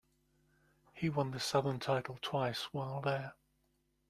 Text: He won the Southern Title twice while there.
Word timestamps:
He 0.93 1.11
won 1.11 1.29
the 1.29 1.39
Southern 1.39 1.79
Title 1.79 2.17
twice 2.23 2.73
while 2.73 3.01
there. 3.01 3.35